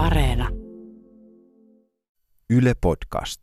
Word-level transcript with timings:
Areena. 0.00 0.48
Yle 2.50 2.74
Podcast. 2.80 3.40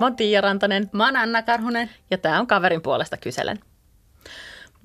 Mä 0.00 0.06
oon 0.06 0.16
Tiia 0.16 0.40
Rantanen 0.40 0.90
Mä 0.92 1.04
oon 1.04 1.16
Anna 1.16 1.42
Karhunen. 1.42 1.90
ja 2.10 2.18
tää 2.18 2.40
on 2.40 2.46
kaverin 2.46 2.82
puolesta 2.82 3.16
kyselen. 3.16 3.60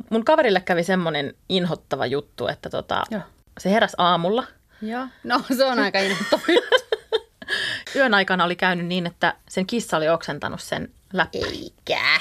Mun 0.09 0.25
kaverille 0.25 0.61
kävi 0.61 0.83
semmonen 0.83 1.33
inhottava 1.49 2.05
juttu, 2.05 2.47
että 2.47 2.69
tota, 2.69 3.03
Joo. 3.11 3.21
se 3.59 3.71
heräs 3.71 3.95
aamulla. 3.97 4.43
Joo. 4.81 5.07
No 5.23 5.41
se 5.57 5.65
on 5.65 5.79
aika 5.79 5.99
inhottava 5.99 6.43
juttu. 6.47 6.97
Yön 7.95 8.13
aikana 8.13 8.43
oli 8.43 8.55
käynyt 8.55 8.85
niin, 8.85 9.07
että 9.07 9.35
sen 9.49 9.65
kissa 9.67 9.97
oli 9.97 10.09
oksentanut 10.09 10.61
sen 10.61 10.91
läppärin. 11.13 11.47
Eikä. 11.47 12.19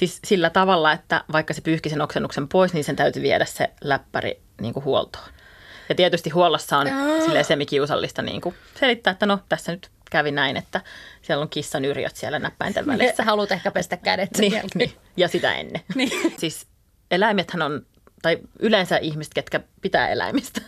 Siis 0.00 0.20
sillä 0.26 0.50
tavalla, 0.50 0.92
että 0.92 1.24
vaikka 1.32 1.54
se 1.54 1.60
pyyhki 1.60 1.90
sen 1.90 2.00
oksennuksen 2.00 2.48
pois, 2.48 2.72
niin 2.72 2.84
sen 2.84 2.96
täytyy 2.96 3.22
viedä 3.22 3.44
se 3.44 3.70
läppäri 3.84 4.40
niin 4.60 4.74
kuin 4.74 4.84
huoltoon. 4.84 5.28
Ja 5.88 5.94
tietysti 5.94 6.30
huollossa 6.30 6.78
on 6.78 6.86
silleen 7.24 7.44
semikiusallista 7.44 8.22
niin 8.22 8.40
kuin 8.40 8.54
selittää, 8.80 9.10
että 9.10 9.26
no 9.26 9.38
tässä 9.48 9.72
nyt 9.72 9.90
kävi 10.10 10.30
näin, 10.30 10.56
että 10.56 10.80
siellä 11.22 11.42
on 11.42 11.48
kissan 11.48 11.84
yrjöt 11.84 12.16
siellä 12.16 12.38
näppäinten 12.38 12.86
välissä. 12.86 13.16
Sä 13.16 13.24
haluat 13.24 13.52
ehkä 13.52 13.70
pestä 13.70 13.96
kädet 13.96 14.30
sen 14.34 14.40
Niin, 14.40 14.52
jälkeen. 14.52 14.70
niin, 14.78 14.92
ja 15.16 15.28
sitä 15.28 15.54
ennen. 15.54 15.82
Niin. 15.94 16.10
Siis 16.36 16.66
eläimethän 17.10 17.62
on, 17.62 17.86
tai 18.22 18.38
yleensä 18.58 18.96
ihmiset, 18.96 19.34
ketkä 19.34 19.60
pitää 19.80 20.08
eläimistä, 20.08 20.60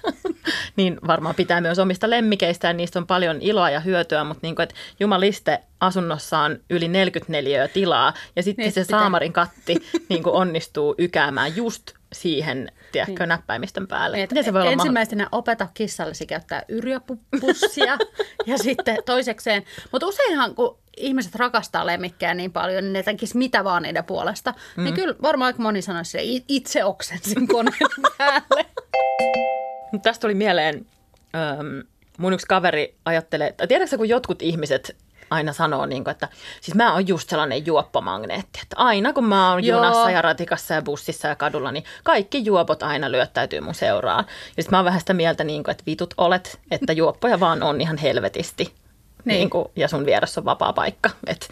niin 0.77 0.99
varmaan 1.07 1.35
pitää 1.35 1.61
myös 1.61 1.79
omista 1.79 2.11
lemmikeistä 2.11 2.67
ja 2.67 2.73
niistä 2.73 2.99
on 2.99 3.07
paljon 3.07 3.43
iloa 3.43 3.71
ja 3.71 3.81
hyötyä, 3.81 4.25
mutta 4.25 4.41
niin 4.43 4.57
kuin, 4.57 4.63
että 4.65 4.75
jumaliste 5.01 5.59
asunnossa 5.81 6.39
on 6.39 6.59
yli 6.71 6.89
44 6.89 7.69
tilaa 7.69 8.15
ja 8.37 8.43
sitten 8.43 8.63
Niin, 8.63 8.73
se 8.73 8.81
pitää. 8.81 9.01
saamarin 9.01 9.33
katti 9.33 9.77
niin 10.09 10.23
kuin 10.23 10.35
onnistuu 10.35 10.95
ykäämään 10.99 11.57
just 11.57 11.83
siihen, 12.13 12.73
tiedätkö, 12.93 13.27
näppäimistön 13.27 13.87
päälle. 13.89 14.17
Niin, 14.17 14.25
että 14.25 14.35
Miten 14.35 14.45
se 14.45 14.53
voi 14.53 14.61
olla 14.61 14.71
mahdollista? 14.77 14.83
ensimmäisenä 14.83 15.29
opeta 15.33 15.69
kissallesi 15.75 16.27
käyttää 16.27 16.63
yrjöpussia 16.69 17.99
ja 18.47 18.59
sitten 18.59 18.99
toisekseen, 19.07 19.65
mutta 19.93 20.07
useinhan 20.07 20.55
kun 20.55 20.79
ihmiset 20.97 21.35
rakastaa 21.35 21.87
lemmikkejä 21.87 22.35
niin 22.35 22.53
paljon, 22.53 22.85
niin 22.85 22.93
ne 22.93 23.03
tekisi 23.03 23.37
mitä 23.39 23.65
vaan 23.65 23.83
niiden 23.83 24.05
puolesta. 24.05 24.55
Mm. 24.77 24.85
Niin 24.85 24.95
kyllä 24.95 25.15
varmaan 25.23 25.47
aika 25.47 25.63
moni 25.63 25.83
sanoisi, 25.83 26.19
että 26.19 26.31
"I- 26.31 26.45
itse 26.49 26.85
oksensin 26.85 27.49
koneen 27.49 27.77
päälle. 28.19 28.65
Tästä 30.03 30.21
tuli 30.21 30.35
mieleen, 30.35 30.87
ähm, 31.35 31.79
mun 32.19 32.33
yksi 32.33 32.47
kaveri 32.47 32.95
ajattelee, 33.05 33.53
tai 33.53 33.67
tiedätkö 33.67 33.97
kun 33.97 34.09
jotkut 34.09 34.43
ihmiset 34.43 34.97
aina 35.31 35.53
sanoo, 35.53 35.87
niin 35.87 36.05
kuin, 36.05 36.13
että 36.13 36.29
siis 36.61 36.75
mä 36.75 36.93
oon 36.93 37.09
just 37.09 37.29
sellainen 37.29 37.67
juoppomagneetti, 37.67 38.59
että 38.63 38.77
aina 38.79 39.13
kun 39.13 39.25
mä 39.25 39.51
oon 39.51 39.65
Joo. 39.65 39.79
junassa 39.79 40.11
ja 40.11 40.23
ratikassa 40.23 40.75
ja 40.75 40.83
bussissa 40.83 41.29
ja 41.29 41.37
kadulla, 41.37 41.73
niin 41.73 41.85
kaikki 42.03 42.45
juopot 42.45 42.83
aina 42.83 43.13
lyöttäytyy 43.13 43.61
mun 43.61 43.75
seuraan. 43.75 44.25
Ja 44.57 44.63
sitten 44.63 44.71
mä 44.71 44.79
oon 44.79 44.85
vähän 44.85 45.01
sitä 45.01 45.15
mieltä, 45.15 45.45
niin 45.45 45.65
kuin, 45.65 45.73
että 45.73 45.85
vitut 45.87 46.15
olet, 46.19 46.59
että 46.71 46.93
juoppoja 46.93 47.41
vaan 47.41 47.63
on 47.63 47.81
ihan 47.81 47.97
helvetisti. 47.97 48.65
Niin. 48.65 48.75
Niin. 49.25 49.39
Niin 49.39 49.51
kuin, 49.51 49.69
ja 49.77 49.89
sun 49.89 50.07
vieressä 50.07 50.41
on 50.41 50.45
vapaa 50.45 50.73
paikka. 50.73 51.11
Et, 51.27 51.49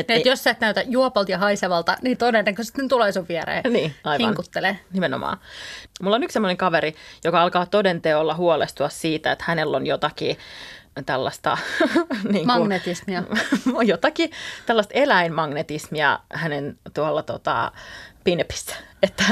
et, 0.00 0.10
Et 0.10 0.26
jos 0.26 0.44
sä 0.44 0.50
et 0.50 0.60
näytä 0.60 0.82
juopalta 0.86 1.30
ja 1.30 1.38
haisevalta, 1.38 1.96
niin 2.02 2.18
todennäköisesti 2.18 2.82
ne 2.82 2.88
tulee 2.88 3.12
sun 3.12 3.28
viereen 3.28 3.72
Niin, 3.72 3.94
aivan. 4.04 4.26
hinkuttelee. 4.26 4.78
Nimenomaan. 4.92 5.38
Mulla 6.02 6.16
on 6.16 6.22
yksi 6.22 6.32
sellainen 6.32 6.56
kaveri, 6.56 6.94
joka 7.24 7.42
alkaa 7.42 7.66
todenteolla 7.66 8.34
huolestua 8.34 8.88
siitä, 8.88 9.32
että 9.32 9.44
hänellä 9.48 9.76
on 9.76 9.86
jotakin 9.86 10.38
tällaista... 11.06 11.58
niin 11.88 12.32
kuin, 12.32 12.46
Magnetismia. 12.46 13.22
jotakin 13.82 14.30
tällaista 14.66 14.94
eläinmagnetismia 14.94 16.18
hänen 16.32 16.78
tuolla 16.94 17.22
tota, 17.22 17.72
pinepissä. 18.24 18.76
Että 19.02 19.24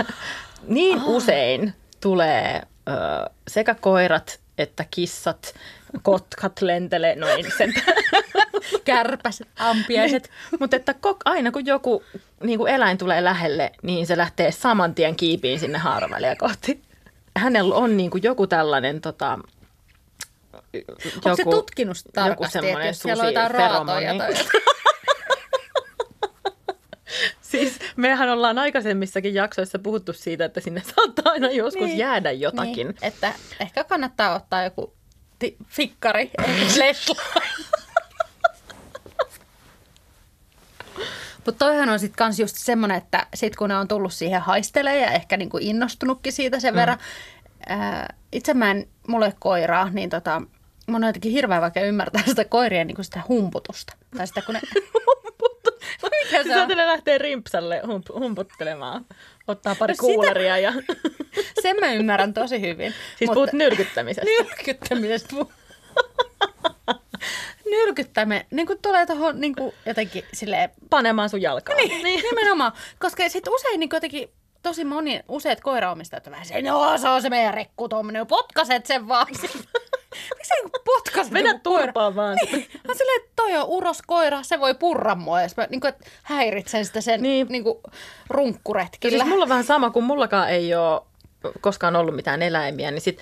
niin 0.67 0.99
oh. 0.99 1.09
usein 1.09 1.75
tulee 2.01 2.63
ö, 2.89 2.93
sekä 3.49 3.75
koirat 3.75 4.41
että 4.59 4.85
kissat, 4.91 5.55
kotkat 6.03 6.63
lentelee, 6.63 7.17
no 7.17 7.27
ei 7.27 7.51
sentään. 7.51 7.97
Kärpäset, 8.85 9.49
ampiaiset. 9.57 10.31
Mutta 10.61 10.77
että 10.77 10.95
kok, 10.95 11.21
aina 11.25 11.53
kun 11.53 11.67
joku 11.67 12.05
niin 12.43 12.59
kuin 12.59 12.73
eläin 12.73 12.99
tulee 12.99 13.25
lähelle, 13.25 13.73
niin 13.83 14.07
se 14.07 14.17
lähtee 14.17 14.53
saman 14.53 14.95
tien 14.95 15.17
kiipiin 15.17 15.61
sinne 15.61 15.79
haaraväliä 15.79 16.37
kohti. 16.37 16.83
Hänellä 17.37 17.75
on 17.75 17.97
niin 17.97 18.11
kuin 18.11 18.23
joku 18.23 18.47
tällainen 18.47 19.01
tota, 19.01 19.39
Onko 21.25 21.37
se 21.37 21.45
tutkinut 21.45 21.97
tarkasti, 22.15 22.59
että 22.59 22.69
semmoinen 22.69 22.87
jos 22.87 22.99
siellä 22.99 23.23
on 23.23 23.29
jotain 23.29 23.51
raatoja 23.51 24.15
tai. 24.19 24.35
Siis 27.51 27.79
mehän 27.97 28.29
ollaan 28.29 28.59
aikaisemmissakin 28.59 29.35
jaksoissa 29.35 29.79
puhuttu 29.79 30.13
siitä, 30.13 30.45
että 30.45 30.61
sinne 30.61 30.83
saattaa 30.97 31.33
aina 31.33 31.51
joskus 31.51 31.87
Niin. 31.87 31.99
jäädä 31.99 32.33
jotakin. 32.33 32.87
Niin, 32.87 32.97
että 33.03 33.33
ehkä 33.61 33.85
kannattaa 33.85 34.35
ottaa 34.35 34.65
joku 34.65 34.95
ti- 35.39 35.57
fikkari, 35.67 36.31
flashlight. 36.75 37.21
Mutta 41.47 41.65
toihan 41.65 41.89
on 41.89 41.99
sitten 41.99 42.17
kans 42.19 42.41
just 42.41 42.57
semmoinen, 42.57 42.99
että 42.99 43.27
sit 43.35 43.57
kun 43.57 43.69
ne 43.69 43.77
on 43.77 43.89
tullut 43.89 44.13
siihen 44.13 44.41
haistelee 44.41 45.01
ja 45.01 45.11
ehkä 45.11 45.37
niinku 45.37 45.59
innostunutkin 45.61 46.33
siitä 46.33 46.61
sen 46.61 46.75
mm. 46.75 46.79
verran. 46.79 46.99
Ää, 47.69 48.15
itse 48.33 48.55
mä 48.55 48.71
en, 48.71 48.77
ei 48.79 49.15
ole 49.15 49.35
koiraa, 49.39 49.91
niin 49.91 50.11
tota, 50.11 50.43
mun 50.87 51.05
on 51.05 51.09
jotenkin 51.09 51.33
hirveän 51.33 51.63
vaikea 51.63 51.85
ymmärtää 51.85 52.23
sitä 52.27 52.45
koirien 52.45 52.87
niinku 52.87 53.03
sitä 53.03 53.23
humputusta. 53.29 53.93
Tai 54.17 54.27
sitä 54.27 54.43
kun 54.43 54.55
ne... 54.55 54.61
Mikä 56.03 56.45
se 56.45 56.61
on? 56.63 56.77
lähtee 56.77 57.19
rimpsalle 57.19 57.81
hump- 57.85 58.21
humputtelemaan. 58.21 59.07
Ottaa 59.49 59.75
pari 59.75 59.93
No 59.93 59.97
sitä- 59.97 60.03
kuuleria 60.15 60.59
ja... 60.59 60.73
Sen 61.63 61.77
mä 61.81 61.93
ymmärrän 61.93 62.35
tosi 62.35 62.61
hyvin. 62.61 62.95
Siis 63.17 63.31
puhut 63.35 63.53
nyrkyttämisestä. 63.53 64.31
Nyrkyttämisestä. 64.31 65.37
Nyrkyttäminen, 67.71 68.45
niin 68.51 68.67
kuin 68.67 68.79
tulee 68.83 69.07
tuohon 69.07 69.41
niin 69.41 69.55
kuin 69.55 69.73
jotenkin 69.87 70.25
silleen, 70.33 70.71
Panemaan 70.91 71.29
sun 71.29 71.43
jalkaa. 71.43 71.77
niin, 71.77 72.05
niin. 72.05 72.23
nimenomaan, 72.31 72.73
koska 72.99 73.29
sitten 73.29 73.53
usein 73.53 73.81
niin 73.81 73.91
jotenkin 73.93 74.31
tosi 74.63 74.85
moni, 74.85 75.21
useat 75.29 75.61
koiraomistajat 75.61 76.27
on 76.27 76.31
vähän 76.31 76.47
se, 76.47 76.63
no 76.63 76.99
se 76.99 77.09
on 77.09 77.23
se 77.23 77.31
meidän 77.31 77.55
rekku 77.55 77.89
tuommoinen, 77.89 78.27
potkaset 78.27 78.87
sen 78.87 79.09
vaan. 79.09 79.27
Miksi 80.11 80.49
sä 80.49 80.55
niin 80.55 80.71
potkaset 80.85 81.33
Vedä 81.33 81.49
joku 81.49 81.61
koira? 81.65 81.85
turpaan 81.87 82.17
vaan. 82.17 82.37
Niin. 82.53 82.69
Mä 82.89 82.95
silleen, 82.95 83.21
että 83.21 83.33
toi 83.37 83.57
on 83.57 83.65
uros 83.67 84.03
koira, 84.07 84.43
se 84.43 84.61
voi 84.61 84.75
purra 84.75 85.15
mua, 85.15 85.43
jos 85.43 85.57
mä 85.57 85.67
niin 85.71 85.81
kuin, 85.81 85.93
häiritsen 86.23 86.85
sitä 86.87 87.01
sen 87.01 87.23
Niin. 87.23 87.47
niin. 87.51 87.65
Kuin, 87.65 87.79
Ja 87.85 87.91
runkkuretkillä. 88.31 89.19
siis 89.19 89.29
mulla 89.31 89.43
on 89.43 89.49
vähän 89.49 89.65
sama, 89.65 89.91
kun 89.91 90.05
mullakaan 90.05 90.49
ei 90.51 90.75
ole 90.75 91.03
koskaan 91.61 91.97
ollut 91.97 92.17
mitään 92.17 92.43
eläimiä, 92.43 92.91
niin 92.91 93.01
sit 93.01 93.19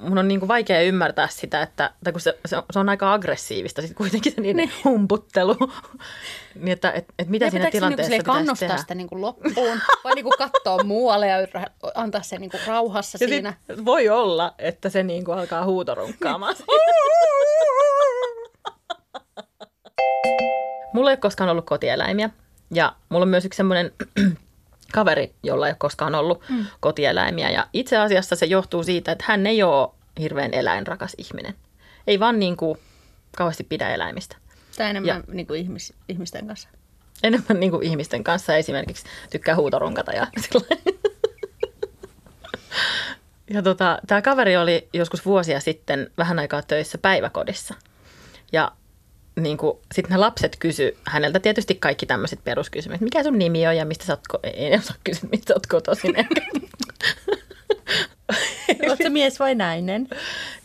mun 0.00 0.18
on 0.18 0.28
niinku 0.28 0.48
vaikea 0.48 0.82
ymmärtää 0.82 1.28
sitä, 1.28 1.62
että 1.62 1.90
tai 2.04 2.12
kun 2.12 2.20
se, 2.20 2.38
se, 2.46 2.56
on, 2.56 2.62
se 2.72 2.78
on 2.78 2.88
aika 2.88 3.12
aggressiivista 3.12 3.82
sit 3.82 3.94
kuitenkin 3.94 4.32
se 4.32 4.40
niiden 4.40 4.56
niin. 4.56 4.70
humputtelu. 4.84 5.56
niin 6.54 6.68
että 6.68 6.90
et, 6.90 7.06
et 7.18 7.28
mitä 7.28 7.44
Ja 7.44 7.50
siinä 7.50 7.66
pitääkö 7.66 7.78
tilanteessa 7.78 8.10
niinku 8.10 8.22
pitäisi 8.22 8.38
kannustaa 8.38 8.68
tehdä. 8.68 8.80
sitä 8.80 8.94
niinku 8.94 9.20
loppuun 9.20 9.80
vai 10.04 10.14
niinku 10.14 10.32
katsoa 10.38 10.84
muualle 10.84 11.26
ja 11.26 11.36
antaa 11.94 12.22
se 12.22 12.38
niinku 12.38 12.56
rauhassa 12.66 13.18
Ja 13.24 13.28
siinä? 13.28 13.54
sit 13.70 13.84
voi 13.84 14.08
olla, 14.08 14.54
että 14.58 14.88
se 14.88 15.02
niinku 15.02 15.32
alkaa 15.32 15.64
huutorunkkaamaan. 15.64 16.56
mulla 20.94 21.10
ei 21.10 21.14
ole 21.14 21.20
koskaan 21.20 21.50
ollut 21.50 21.66
kotieläimiä. 21.66 22.30
Ja 22.70 22.92
mulla 23.08 23.22
on 23.22 23.28
myös 23.28 23.44
yksi 23.44 23.56
semmoinen 23.56 23.92
kaveri, 24.94 25.34
jolla 25.42 25.66
ei 25.66 25.70
ole 25.70 25.76
koskaan 25.78 26.14
ollut 26.14 26.42
mm. 26.48 26.66
kotieläimiä. 26.80 27.50
Ja 27.50 27.66
itse 27.72 27.96
asiassa 27.96 28.36
se 28.36 28.46
johtuu 28.46 28.82
siitä, 28.82 29.12
että 29.12 29.24
hän 29.28 29.46
ei 29.46 29.62
ole 29.62 29.88
hirveän 30.18 30.54
eläinrakas 30.54 31.14
ihminen. 31.18 31.54
Ei 32.06 32.20
vaan 32.20 32.38
niin 32.38 32.56
kuin 32.56 32.78
kauheasti 33.36 33.64
pidä 33.64 33.94
eläimistä. 33.94 34.36
Tai 34.76 34.90
enemmän 34.90 35.08
Ja- 35.16 35.34
niinku 35.34 35.54
ihmis, 35.54 35.92
ihmisten 36.08 36.46
kanssa. 36.46 36.68
Enemmän 37.22 37.60
niin 37.60 37.70
kuin 37.70 37.82
ihmisten 37.82 38.24
kanssa 38.24 38.56
esimerkiksi 38.56 39.04
tykkää 39.30 39.56
huutorunkata 39.56 40.12
ja. 40.12 40.26
Ja 43.50 43.62
tota, 43.62 43.98
tämä 44.06 44.22
kaveri 44.22 44.56
oli 44.56 44.88
joskus 44.92 45.26
vuosia 45.26 45.60
sitten 45.60 46.10
vähän 46.18 46.38
aikaa 46.38 46.62
töissä 46.62 46.98
päiväkodissa. 46.98 47.74
Ja 48.52 48.72
niin 49.40 49.58
sitten 49.94 50.12
ne 50.12 50.16
lapset 50.16 50.56
kysy 50.58 50.96
häneltä 51.04 51.40
tietysti 51.40 51.74
kaikki 51.74 52.06
tämmöiset 52.06 52.44
peruskysymykset. 52.44 53.04
Mikä 53.04 53.22
sun 53.22 53.38
nimi 53.38 53.66
on 53.66 53.76
ja 53.76 53.84
mistä 53.84 54.04
sä 54.04 54.12
oot, 54.12 54.20
ko- 54.32 54.50
ei 54.54 54.74
osaa 54.74 54.96
kysyä, 55.04 55.28
mistä 55.32 55.48
sä 55.48 55.54
oot 55.54 55.66
kotoisin. 55.66 56.14
ehkä. 58.68 58.86
Oletko 58.86 59.10
mies 59.10 59.40
vai 59.40 59.54
nainen? 59.54 60.08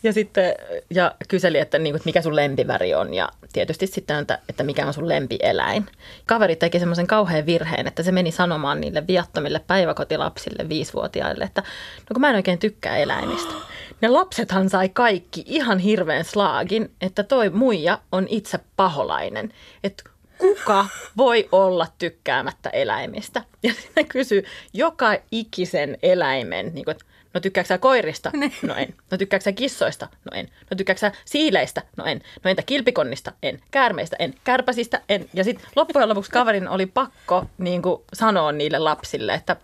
Ja 0.03 0.13
sitten 0.13 0.55
ja 0.89 1.15
kyseli, 1.27 1.59
että, 1.59 1.79
niin 1.79 1.93
kuin, 1.93 1.95
että 1.95 2.07
mikä 2.07 2.21
sun 2.21 2.35
lempiväri 2.35 2.93
on 2.93 3.13
ja 3.13 3.29
tietysti 3.53 3.87
sitten, 3.87 4.19
että, 4.19 4.39
että 4.49 4.63
mikä 4.63 4.87
on 4.87 4.93
sun 4.93 5.09
lempieläin. 5.09 5.85
Kaveri 6.25 6.55
teki 6.55 6.79
semmoisen 6.79 7.07
kauhean 7.07 7.45
virheen, 7.45 7.87
että 7.87 8.03
se 8.03 8.11
meni 8.11 8.31
sanomaan 8.31 8.81
niille 8.81 9.07
viattomille 9.07 9.61
päiväkotilapsille 9.67 10.69
viisivuotiaille, 10.69 11.43
että 11.43 11.61
no 12.09 12.13
kun 12.13 12.21
mä 12.21 12.29
en 12.29 12.35
oikein 12.35 12.59
tykkää 12.59 12.97
eläimistä. 12.97 13.53
Ne 14.01 14.07
lapsethan 14.07 14.69
sai 14.69 14.89
kaikki 14.89 15.43
ihan 15.45 15.79
hirveän 15.79 16.25
slaagin, 16.25 16.91
että 17.01 17.23
toi 17.23 17.49
muija 17.49 17.99
on 18.11 18.27
itse 18.29 18.59
paholainen. 18.75 19.53
Että 19.83 20.03
kuka 20.37 20.85
voi 21.17 21.49
olla 21.51 21.87
tykkäämättä 21.97 22.69
eläimistä? 22.69 23.41
Ja 23.63 23.73
sitten 23.73 24.07
kysyy 24.07 24.45
joka 24.73 25.17
ikisen 25.31 25.97
eläimen, 26.03 26.71
niin 26.73 26.85
kuin, 26.85 26.97
no 27.33 27.39
tykkääksä 27.39 27.73
sä 27.73 27.77
koirista? 27.77 28.31
No 28.61 28.75
en. 28.75 28.93
No 29.11 29.17
tykkääksä 29.17 29.43
sä 29.43 29.51
kissoista? 29.51 30.07
No 30.25 30.37
en. 30.39 30.49
No 30.71 30.77
tykkääksä 30.77 31.09
sä 31.09 31.21
siileistä? 31.25 31.81
No 31.97 32.05
en. 32.05 32.21
No 32.43 32.49
entä 32.49 32.63
kilpikonnista? 32.63 33.31
En. 33.43 33.59
Käärmeistä? 33.71 34.15
En. 34.19 34.33
Kärpäsistä? 34.43 35.01
En. 35.09 35.29
Ja 35.33 35.43
sitten 35.43 35.69
loppujen 35.75 36.09
lopuksi 36.09 36.31
kaverin 36.31 36.67
oli 36.67 36.85
pakko 36.85 37.45
niin 37.57 37.81
kuin, 37.81 38.01
sanoa 38.13 38.51
niille 38.51 38.79
lapsille, 38.79 39.33
että 39.33 39.55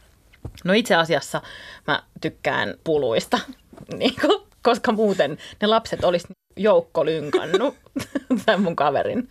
no 0.64 0.74
itse 0.74 0.96
asiassa 0.96 1.42
mä 1.88 2.04
tykkään 2.22 2.74
puluista, 2.84 3.40
niin 4.00 4.16
kuin, 4.22 4.42
koska 4.64 4.92
muuten 4.92 5.38
ne 5.62 5.68
lapset 5.68 6.04
olisi 6.04 6.28
joukko 6.56 7.06
lynkannut 7.06 7.76
tämän 8.46 8.62
mun 8.62 8.76
kaverin. 8.76 9.30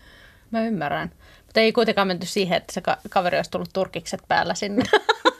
Mä 0.51 0.67
ymmärrän. 0.67 1.11
Mutta 1.47 1.61
ei 1.61 1.73
kuitenkaan 1.73 2.09
menty 2.09 2.27
siihen, 2.27 2.57
että 2.57 2.73
se 2.73 2.81
ka- 2.81 2.99
kaveri 3.11 3.37
olisi 3.39 3.51
tullut 3.51 3.73
turkikset 3.73 4.23
päällä 4.29 4.55
sinne. 4.55 4.85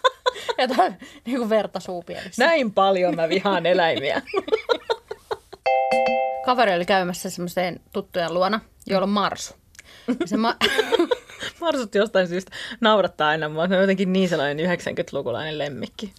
Jotain 0.59 0.97
niin 1.27 1.39
kuin 1.39 1.51
verta 1.51 1.81
suupielissä. 1.81 2.45
Näin 2.47 2.73
paljon 2.73 3.17
mä 3.17 3.29
vihaan 3.29 3.67
eläimiä. 3.67 4.23
Kaveri 6.45 6.75
oli 6.75 6.85
käymässä 6.85 7.31
semmoiseen 7.31 7.81
tuttujen 7.93 8.35
luona, 8.35 8.61
jolla 8.87 9.05
on 9.05 9.11
marsu. 9.11 9.55
Ja 10.21 10.27
se 10.27 10.37
ma- 10.37 10.57
Marsut 11.61 11.95
jostain 11.95 12.29
syystä 12.29 12.53
naurattaa 12.81 13.29
aina 13.29 13.49
mua. 13.49 13.69
Se 13.69 13.75
on 13.75 13.81
jotenkin 13.81 14.13
niin 14.13 14.29
sellainen 14.29 14.67
90-lukulainen 14.67 15.59
lemmikki. 15.59 16.13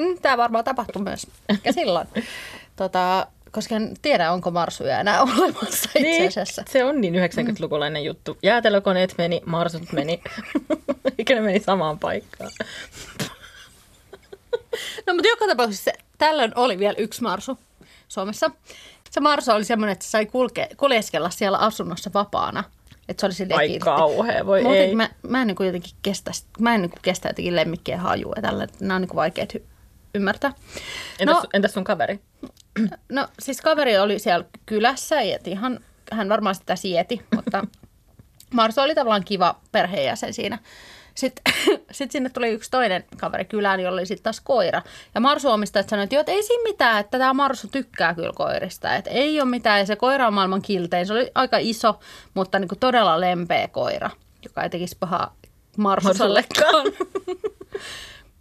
Mm, 0.00 0.18
Tämä 0.22 0.36
varmaan 0.36 0.64
tapahtui 0.64 1.02
myös 1.02 1.26
ehkä 1.48 1.72
silloin. 1.72 2.08
Tota, 2.76 3.26
koska 3.50 3.76
en 3.76 3.94
tiedä, 4.02 4.32
onko 4.32 4.50
marsuja 4.50 5.00
enää 5.00 5.22
olemassa 5.38 5.90
itse 5.96 6.26
asiassa. 6.26 6.62
se 6.68 6.84
on 6.84 7.00
niin 7.00 7.14
90-lukulainen 7.14 8.04
juttu. 8.04 8.38
Jäätelökoneet 8.42 9.14
meni, 9.18 9.40
marsut 9.46 9.92
meni. 9.92 10.22
Eikä 11.18 11.34
ne 11.34 11.40
meni 11.40 11.60
samaan 11.60 11.98
paikkaan. 11.98 12.50
No 15.06 15.14
mutta 15.14 15.28
joka 15.28 15.46
tapauksessa 15.46 15.84
se, 15.84 15.92
tällöin 16.18 16.52
oli 16.56 16.78
vielä 16.78 16.94
yksi 16.98 17.22
marsu 17.22 17.58
Suomessa. 18.08 18.50
Se 19.10 19.20
marsu 19.20 19.50
oli 19.52 19.64
semmoinen, 19.64 19.92
että 19.92 20.04
se 20.04 20.10
sai 20.10 20.26
kulke, 20.26 20.68
kuljeskella 20.76 21.30
siellä 21.30 21.58
asunnossa 21.58 22.10
vapaana. 22.14 22.64
Että 23.08 23.20
se 23.20 23.26
oli 23.26 23.34
silleen 23.34 23.58
Ai 23.58 23.66
kiltti. 23.68 23.84
kauhea, 23.84 24.46
voi 24.46 24.62
Muuten 24.62 24.82
ei. 24.82 24.94
Mä, 24.94 25.08
mä 25.28 25.40
en 25.42 25.46
niin 25.46 25.56
jotenkin 25.66 25.92
kestä, 26.02 26.30
mä 26.60 26.74
en 26.74 26.82
niin 26.82 26.92
kestä 27.02 27.28
jotenkin 27.28 27.56
lemmikkien 27.56 27.98
hajua 27.98 28.32
ja 28.36 28.42
tällä. 28.42 28.66
Nämä 28.80 28.94
on 28.94 29.02
niin 29.02 29.14
vaikeat 29.16 29.52
hy- 29.54 29.62
ymmärtää. 30.14 30.52
Entäs, 31.18 31.36
No- 31.36 31.42
entäs 31.54 31.72
sun 31.72 31.84
kaveri? 31.84 32.20
No 33.12 33.28
siis 33.38 33.60
kaveri 33.60 33.98
oli 33.98 34.18
siellä 34.18 34.44
kylässä 34.66 35.22
ja 35.22 35.38
ihan, 35.46 35.80
hän 36.12 36.28
varmaan 36.28 36.54
sitä 36.54 36.76
sieti, 36.76 37.26
mutta 37.36 37.66
Marsu 38.54 38.80
oli 38.80 38.94
tavallaan 38.94 39.24
kiva 39.24 39.54
perheenjäsen 39.72 40.34
siinä. 40.34 40.58
Sitten 41.14 41.54
sit 41.90 42.10
sinne 42.10 42.28
tuli 42.30 42.48
yksi 42.48 42.70
toinen 42.70 43.04
kaveri 43.16 43.44
kylään, 43.44 43.80
jolla 43.80 43.94
oli 43.94 44.06
sitten 44.06 44.24
taas 44.24 44.40
koira. 44.40 44.82
Ja 45.14 45.20
Marsu 45.20 45.48
omistajat 45.50 45.88
sanoi, 45.88 46.04
että, 46.04 46.14
joo, 46.14 46.20
että 46.20 46.32
ei 46.32 46.42
siinä 46.42 46.62
mitään, 46.62 47.00
että 47.00 47.18
tämä 47.18 47.34
Marsu 47.34 47.68
tykkää 47.68 48.14
kyllä 48.14 48.32
koirista. 48.34 48.94
Että 48.94 49.10
ei 49.10 49.40
ole 49.40 49.50
mitään 49.50 49.78
ja 49.78 49.86
se 49.86 49.96
koira 49.96 50.26
on 50.26 50.34
maailman 50.34 50.62
kiltein. 50.62 51.06
Se 51.06 51.12
oli 51.12 51.30
aika 51.34 51.56
iso, 51.60 52.00
mutta 52.34 52.58
niin 52.58 52.68
kuin 52.68 52.78
todella 52.78 53.20
lempeä 53.20 53.68
koira, 53.68 54.10
joka 54.44 54.62
ei 54.62 54.70
tekisi 54.70 54.96
pahaa 55.00 55.36
Marsusallekaan. 55.76 56.86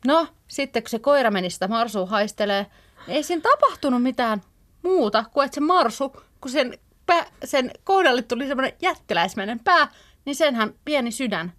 No, 0.08 0.28
sitten 0.50 0.84
kun 0.84 0.90
se 0.90 1.00
koira 1.00 1.32
meni 1.32 1.50
sitä 1.50 1.68
marsua 1.68 2.06
haistelee, 2.06 2.66
niin 3.08 3.16
ei 3.16 3.24
siinä 3.24 3.42
tapahtunut 3.42 4.04
mitään 4.04 4.42
muuta 4.82 5.26
kuin 5.34 5.46
että 5.46 5.56
se 5.56 5.62
marsu, 5.62 6.24
kun 6.42 6.52
sen, 6.52 6.78
pää, 7.06 7.26
sen 7.44 7.72
kohdalle 7.84 8.22
tuli 8.22 8.48
semmoinen 8.48 8.74
jättiläismäinen 8.82 9.60
pää, 9.60 9.88
niin 10.26 10.36
senhän 10.36 10.74
pieni 10.86 11.12
sydän 11.12 11.54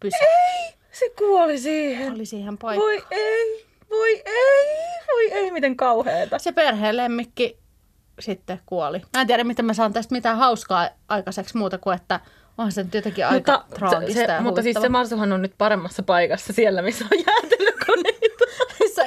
pysyi. 0.00 0.20
Ei, 0.20 0.74
se 0.92 1.10
kuoli 1.18 1.58
siihen. 1.58 2.12
Oli 2.12 2.26
siihen 2.26 2.58
paikka. 2.58 2.84
Voi 2.84 3.04
ei, 3.10 3.66
voi 3.90 4.22
ei, 4.26 4.66
voi 5.12 5.32
ei, 5.32 5.50
miten 5.50 5.76
kauheeta. 5.76 6.38
Se 6.38 6.52
perheen 6.52 6.96
lemmikki 6.96 7.58
sitten 8.20 8.60
kuoli. 8.66 9.02
Mä 9.16 9.20
en 9.20 9.26
tiedä, 9.26 9.44
miten 9.44 9.64
mä 9.64 9.74
saan 9.74 9.92
tästä 9.92 10.14
mitään 10.14 10.36
hauskaa 10.36 10.88
aikaiseksi 11.08 11.56
muuta 11.56 11.78
kuin, 11.78 11.96
että 11.96 12.20
on 12.58 12.72
se 12.72 12.82
nyt 12.82 12.94
jotenkin 12.94 13.26
aika 13.26 13.52
Mutta, 13.52 13.76
traagista 13.76 14.26
se, 14.26 14.32
ja 14.32 14.40
mutta 14.40 14.62
siis 14.62 14.76
se. 14.80 14.88
Marsuhan 14.88 15.32
on 15.32 15.42
nyt 15.42 15.54
paremmassa 15.58 16.02
paikassa 16.02 16.52
siellä, 16.52 16.82
missä 16.82 17.04
on 17.12 17.18
jäätelökoneita. 17.26 17.65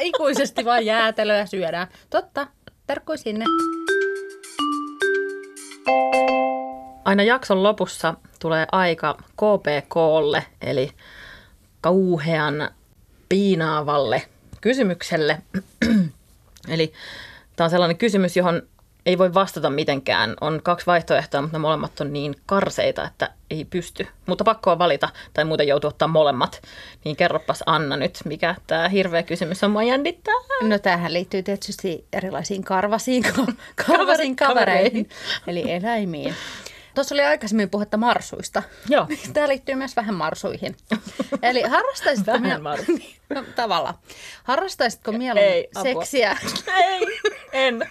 Ikuisesti 0.02 0.66
vaan 0.66 0.86
jäätelöä 0.86 1.46
syödään. 1.46 1.88
Totta, 2.10 2.48
terkkui 2.88 3.18
sinne. 3.18 3.46
Aina 7.06 7.24
jakson 7.24 7.64
lopussa 7.64 8.14
tulee 8.40 8.68
aika 8.72 9.18
KPKlle, 9.18 10.46
eli 10.62 10.92
kauhean 11.82 12.70
piinaavalle 13.30 14.22
kysymykselle. 14.62 15.42
eli 16.74 16.94
tämä 17.56 17.66
on 17.66 17.72
sellainen 17.72 17.98
kysymys, 17.98 18.38
johon 18.38 18.62
ei 19.10 19.18
voi 19.18 19.34
vastata 19.34 19.70
mitenkään. 19.70 20.36
On 20.42 20.60
kaksi 20.64 20.86
vaihtoehtoa, 20.86 21.42
mutta 21.42 21.58
ne 21.58 21.62
molemmat 21.62 22.02
on 22.02 22.14
niin 22.14 22.36
karseita, 22.46 23.06
että 23.06 23.30
ei 23.50 23.66
pysty. 23.66 24.08
Mutta 24.26 24.44
pakko 24.44 24.72
on 24.72 24.80
valita 24.80 25.10
tai 25.34 25.46
muuten 25.46 25.68
joutuu 25.68 25.88
ottaa 25.88 26.08
molemmat. 26.08 26.62
Niin 27.06 27.16
kerropas 27.16 27.64
Anna 27.66 27.98
nyt, 27.98 28.20
mikä 28.26 28.56
tämä 28.68 28.90
hirveä 28.90 29.24
kysymys 29.24 29.64
on. 29.64 29.72
Mua 29.72 29.84
jännittää. 29.84 30.34
No 30.62 30.80
tämähän 30.80 31.14
liittyy 31.14 31.44
tietysti 31.44 32.06
erilaisiin 32.14 32.64
karvasiin, 32.64 33.24
karvasiin 33.88 34.36
kavereihin. 34.36 35.10
eli 35.48 35.72
eläimiin. 35.72 36.36
Tuossa 36.96 37.16
oli 37.16 37.24
aikaisemmin 37.24 37.70
puhetta 37.70 37.98
marsuista. 37.98 38.64
Joo. 38.90 39.08
Tämä 39.34 39.48
liittyy 39.48 39.76
myös 39.76 39.96
vähän 39.96 40.16
marsuihin. 40.16 40.76
Eli 41.42 41.62
harrastaisitko... 41.62 42.32
Vähän 42.32 42.48
mie- 42.48 42.58
marsuja. 42.58 42.98
no, 43.36 43.44
tavallaan. 43.56 43.96
Harrastaisitko 44.44 45.12
mieluummin 45.12 45.66
seksiä? 45.84 46.38
Ei, 46.78 47.20
en. 47.52 47.90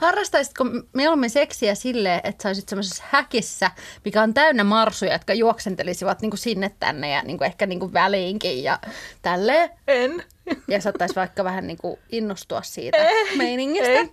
Harrastaisitko 0.00 0.64
mieluummin 0.92 1.30
seksiä 1.30 1.74
silleen, 1.74 2.20
että 2.24 2.42
saisit 2.42 2.68
semmoisessa 2.68 3.04
häkissä, 3.10 3.70
mikä 4.04 4.22
on 4.22 4.34
täynnä 4.34 4.64
marsuja, 4.64 5.12
jotka 5.12 5.34
juoksentelisivat 5.34 6.20
niin 6.22 6.30
kuin 6.30 6.38
sinne 6.38 6.70
tänne 6.80 7.10
ja 7.10 7.22
niin 7.22 7.38
kuin 7.38 7.46
ehkä 7.46 7.66
niin 7.66 7.80
kuin 7.80 7.92
väliinkin 7.92 8.62
ja 8.62 8.78
tälleen. 9.22 9.70
En. 9.88 10.24
Ja 10.68 10.80
saattaisi 10.80 11.14
vaikka 11.14 11.44
vähän 11.44 11.66
niin 11.66 11.78
kuin 11.78 11.98
innostua 12.10 12.62
siitä 12.62 12.96
Ei, 12.96 13.36
meiningistä. 13.36 13.88
ei. 13.88 14.12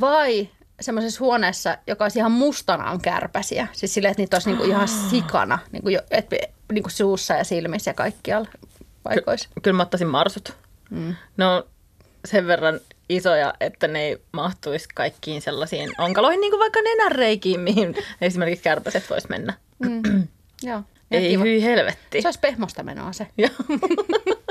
Vai 0.00 0.48
semmoisessa 0.80 1.24
huoneessa, 1.24 1.78
joka 1.86 2.04
olisi 2.04 2.18
ihan 2.18 2.32
mustana 2.32 2.90
on 2.90 3.00
kärpäsiä. 3.00 3.66
Siis 3.72 3.94
silleen, 3.94 4.10
että 4.10 4.22
niitä 4.22 4.36
olisi 4.36 4.48
niin 4.48 4.58
kuin 4.58 4.70
ihan 4.70 4.88
sikana, 4.88 5.58
niin 5.72 5.82
kuin, 5.82 5.94
jo, 5.94 6.00
et, 6.10 6.26
niin 6.72 6.82
kuin 6.82 6.92
suussa 6.92 7.34
ja 7.34 7.44
silmissä 7.44 7.90
ja 7.90 7.94
kaikkialla 7.94 8.48
paikoissa. 9.02 9.48
Kyllä 9.62 9.76
mä 9.76 9.82
ottaisin 9.82 10.08
marsut. 10.08 10.56
Mm. 10.90 11.14
Ne 11.36 11.46
on 11.46 11.64
sen 12.24 12.46
verran 12.46 12.80
isoja, 13.08 13.54
että 13.60 13.88
ne 13.88 14.02
ei 14.02 14.18
mahtuisi 14.32 14.88
kaikkiin 14.94 15.42
sellaisiin 15.42 15.92
onkaloihin, 15.98 16.40
niin 16.40 16.50
kuin 16.50 16.60
vaikka 16.60 16.80
nenänreikiin, 16.82 17.60
mihin 17.60 17.94
esimerkiksi 18.20 18.64
kärpäset 18.64 19.10
vois 19.10 19.28
mennä. 19.28 19.54
Mm. 19.78 20.02
Joo. 20.62 20.82
Ei 21.10 21.38
hyi 21.38 21.62
helvetti. 21.62 22.22
Se 22.22 22.28
olisi 22.28 22.40
pehmosta 22.40 22.82
menoa 22.82 23.12
se. 23.12 23.26
Joo. 23.38 23.50